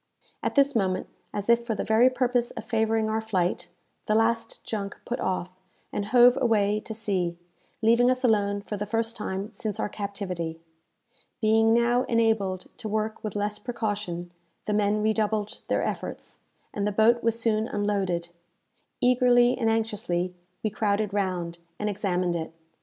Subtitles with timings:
[0.41, 3.69] At this moment, as if for the very purpose of favouring our flight,
[4.07, 5.51] the last junk put off,
[5.93, 7.37] and hove away to sea,
[7.83, 10.59] leaving us alone for the first time since our captivity.
[11.39, 14.31] Being now enabled to work with less precaution,
[14.65, 16.39] the men redoubled their efforts,
[16.73, 18.29] and the boat was soon unloaded.
[19.01, 20.33] Eagerly and anxiously
[20.63, 22.51] we crowded round, and examined it.